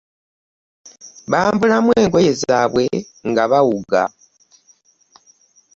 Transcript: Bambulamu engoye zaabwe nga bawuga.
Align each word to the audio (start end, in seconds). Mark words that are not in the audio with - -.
Bambulamu 1.31 1.89
engoye 2.01 2.31
zaabwe 2.41 2.85
nga 3.29 3.43
bawuga. 3.51 4.03